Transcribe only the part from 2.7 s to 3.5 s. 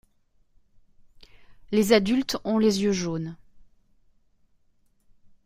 yeux jaunes.